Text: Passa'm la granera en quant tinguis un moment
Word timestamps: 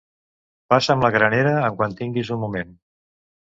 Passa'm 0.73 1.03
la 1.07 1.11
granera 1.17 1.53
en 1.69 1.79
quant 1.83 1.95
tinguis 2.01 2.35
un 2.39 2.43
moment 2.47 2.75